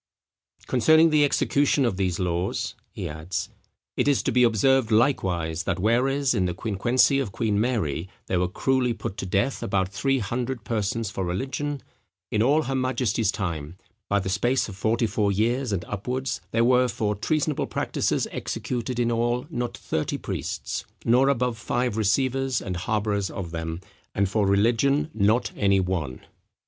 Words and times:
"Concerning 0.65 1.11
the 1.11 1.23
execution 1.23 1.85
of 1.85 1.95
these 1.95 2.17
laws," 2.19 2.73
he 2.89 3.07
adds, 3.07 3.49
"it 3.95 4.07
is 4.07 4.23
to 4.23 4.31
be 4.31 4.41
observed 4.41 4.89
likewise, 4.89 5.61
that 5.61 5.77
whereas 5.77 6.33
in 6.33 6.45
the 6.45 6.55
quinquencey 6.55 7.19
of 7.21 7.31
Queen 7.31 7.61
Mary, 7.61 8.09
there 8.25 8.39
were 8.39 8.47
cruelly 8.47 8.93
put 8.93 9.15
to 9.17 9.27
death 9.27 9.61
about 9.61 9.89
three 9.89 10.17
hundred 10.17 10.63
persons 10.63 11.11
for 11.11 11.23
religion: 11.23 11.83
in 12.31 12.41
all 12.41 12.63
her 12.63 12.73
majesty's 12.73 13.31
time, 13.31 13.77
by 14.09 14.17
the 14.19 14.27
space 14.27 14.67
of 14.67 14.75
forty 14.75 15.05
four 15.05 15.31
years 15.31 15.71
and 15.71 15.85
upwards, 15.85 16.41
there 16.49 16.65
were 16.65 16.87
for 16.87 17.13
treasonable 17.13 17.67
practices 17.67 18.27
executed 18.31 18.99
in 18.99 19.11
all 19.11 19.45
not 19.51 19.77
thirty 19.77 20.17
priests, 20.17 20.83
nor 21.05 21.29
above 21.29 21.59
five 21.59 21.95
receivers 21.95 22.59
and 22.59 22.75
harbourers 22.75 23.29
of 23.29 23.51
them; 23.51 23.79
and 24.15 24.27
for 24.29 24.47
religion 24.47 25.11
not 25.13 25.51
any 25.55 25.79
one." 25.79 26.21